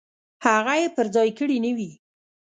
[0.45, 1.91] هغه یې پر ځای کړې نه وي.